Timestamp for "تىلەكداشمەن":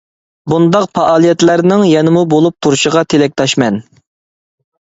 3.15-3.79